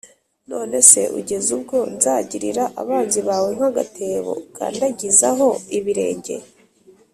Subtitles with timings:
[0.51, 6.35] None se ugeze ubwo nzagirira abanzi bawe nk’agatebe ukandagizaho ibirenge